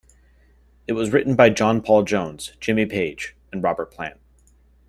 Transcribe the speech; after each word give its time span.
It 0.87 0.93
was 0.93 1.11
written 1.11 1.35
by 1.35 1.51
John 1.51 1.79
Paul 1.83 2.01
Jones, 2.01 2.53
Jimmy 2.59 2.87
Page 2.87 3.35
and 3.51 3.61
Robert 3.61 3.91
Plant. 3.91 4.19